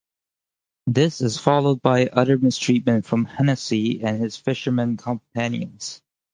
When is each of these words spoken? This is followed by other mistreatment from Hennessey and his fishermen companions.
This 0.87 1.21
is 1.21 1.37
followed 1.37 1.83
by 1.83 2.07
other 2.07 2.35
mistreatment 2.39 3.05
from 3.05 3.25
Hennessey 3.25 4.01
and 4.01 4.19
his 4.19 4.35
fishermen 4.35 4.97
companions. 4.97 6.01